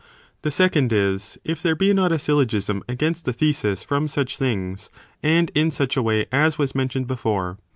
The 0.41 0.49
second 0.49 0.91
is, 0.91 1.37
if 1.43 1.61
there 1.61 1.75
be 1.75 1.93
not 1.93 2.11
a 2.11 2.17
syllogism 2.17 2.81
against 2.89 3.25
the 3.25 3.33
thesis 3.33 3.83
from 3.83 4.07
such 4.07 4.35
things, 4.35 4.89
and 5.21 5.51
in 5.53 5.69
such 5.69 5.95
a 5.95 6.01
way, 6.01 6.25
as 6.31 6.57
was 6.57 6.73
mentioned 6.73 7.05
before. 7.05 7.59